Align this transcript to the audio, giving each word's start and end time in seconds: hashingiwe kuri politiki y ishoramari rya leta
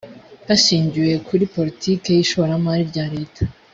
hashingiwe 0.47 1.13
kuri 1.27 1.43
politiki 1.55 2.07
y 2.15 2.19
ishoramari 2.25 2.83
rya 2.91 3.05
leta 3.15 3.41